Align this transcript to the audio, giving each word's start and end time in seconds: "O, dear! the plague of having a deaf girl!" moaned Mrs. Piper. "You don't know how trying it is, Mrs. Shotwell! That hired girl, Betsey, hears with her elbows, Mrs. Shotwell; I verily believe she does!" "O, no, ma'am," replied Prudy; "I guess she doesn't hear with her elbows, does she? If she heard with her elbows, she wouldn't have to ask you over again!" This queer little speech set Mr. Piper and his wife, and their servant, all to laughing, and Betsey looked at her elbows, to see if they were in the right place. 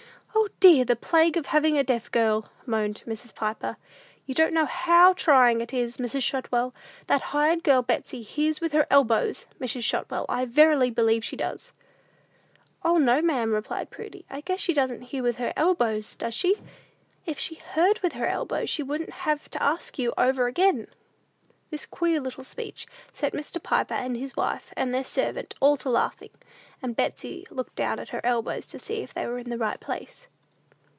"O, 0.33 0.47
dear! 0.61 0.85
the 0.85 0.95
plague 0.95 1.37
of 1.37 1.47
having 1.47 1.75
a 1.77 1.83
deaf 1.83 2.11
girl!" 2.11 2.49
moaned 2.67 3.01
Mrs. 3.07 3.33
Piper. 3.33 3.77
"You 4.27 4.35
don't 4.35 4.53
know 4.53 4.65
how 4.67 5.13
trying 5.13 5.59
it 5.59 5.73
is, 5.73 5.97
Mrs. 5.97 6.21
Shotwell! 6.21 6.73
That 7.07 7.21
hired 7.23 7.63
girl, 7.63 7.81
Betsey, 7.81 8.21
hears 8.21 8.61
with 8.61 8.71
her 8.73 8.85
elbows, 8.91 9.47
Mrs. 9.59 9.83
Shotwell; 9.83 10.25
I 10.29 10.45
verily 10.45 10.91
believe 10.91 11.25
she 11.25 11.35
does!" 11.35 11.73
"O, 12.85 12.97
no, 12.97 13.23
ma'am," 13.23 13.53
replied 13.53 13.89
Prudy; 13.89 14.23
"I 14.29 14.41
guess 14.41 14.59
she 14.59 14.73
doesn't 14.73 15.01
hear 15.01 15.23
with 15.23 15.37
her 15.37 15.51
elbows, 15.55 16.15
does 16.15 16.35
she? 16.35 16.57
If 17.25 17.39
she 17.39 17.55
heard 17.55 17.99
with 18.01 18.13
her 18.13 18.27
elbows, 18.27 18.69
she 18.69 18.83
wouldn't 18.83 19.13
have 19.25 19.49
to 19.51 19.63
ask 19.63 19.97
you 19.97 20.13
over 20.17 20.45
again!" 20.45 20.87
This 21.71 21.87
queer 21.87 22.19
little 22.21 22.43
speech 22.43 22.85
set 23.13 23.33
Mr. 23.33 23.61
Piper 23.61 23.93
and 23.95 24.15
his 24.15 24.35
wife, 24.35 24.73
and 24.77 24.93
their 24.93 25.03
servant, 25.05 25.55
all 25.59 25.77
to 25.77 25.89
laughing, 25.89 26.31
and 26.83 26.95
Betsey 26.95 27.47
looked 27.49 27.79
at 27.79 28.09
her 28.09 28.21
elbows, 28.23 28.67
to 28.67 28.77
see 28.79 29.01
if 29.01 29.13
they 29.15 29.25
were 29.25 29.39
in 29.39 29.49
the 29.49 29.57
right 29.57 29.79
place. 29.79 30.27